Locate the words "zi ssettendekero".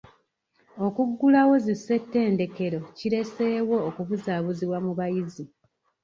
1.65-2.81